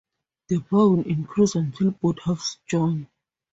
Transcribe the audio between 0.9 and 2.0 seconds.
increase until